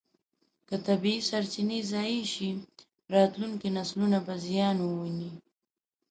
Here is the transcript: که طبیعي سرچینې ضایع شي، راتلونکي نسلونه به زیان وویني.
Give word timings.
که 0.67 0.75
طبیعي 0.87 1.19
سرچینې 1.29 1.79
ضایع 1.91 2.23
شي، 2.33 2.49
راتلونکي 3.15 3.67
نسلونه 3.77 4.17
به 4.25 4.33
زیان 4.47 4.77
وویني. 4.81 5.31